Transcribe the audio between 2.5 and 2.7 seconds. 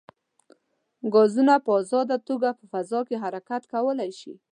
په